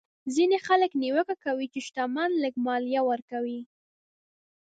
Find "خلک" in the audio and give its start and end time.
0.67-0.91